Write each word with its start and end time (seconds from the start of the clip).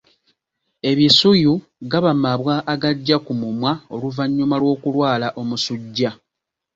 Ebisuyu 0.91 1.53
gaba 1.91 2.11
mabwa 2.23 2.55
agajja 2.73 3.17
ku 3.25 3.31
mumwa 3.41 3.71
oluvannyuma 3.93 4.55
lw’okulwala 4.61 5.27
omusujja. 5.41 6.09